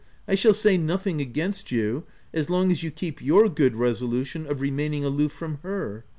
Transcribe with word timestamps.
I 0.27 0.33
shall 0.33 0.55
say 0.55 0.77
nothing 0.79 1.21
against 1.21 1.71
you, 1.71 2.05
as 2.33 2.49
long 2.49 2.71
as 2.71 2.81
you 2.81 2.89
keep 2.89 3.21
your 3.21 3.47
good 3.47 3.75
resolution 3.75 4.47
of 4.47 4.59
remaining 4.59 5.05
aloof 5.05 5.31
from 5.31 5.59
her. 5.61 6.05